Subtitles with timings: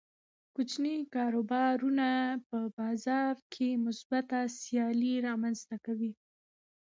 [0.55, 2.09] کوچني کاروبارونه
[2.47, 6.11] په بازار کې مثبته سیالي رامنځته کوي.